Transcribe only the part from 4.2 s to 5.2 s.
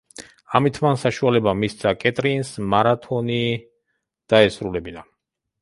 დაესრულებინა.